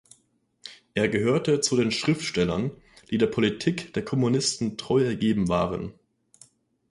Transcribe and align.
Er 0.95 1.07
gehörte 1.09 1.61
zu 1.61 1.77
den 1.77 1.91
Schriftstellern, 1.91 2.71
die 3.11 3.19
der 3.19 3.27
Politik 3.27 3.93
der 3.93 4.03
Kommunisten 4.03 4.75
treu 4.75 5.05
ergeben 5.05 5.47
waren. 5.47 5.93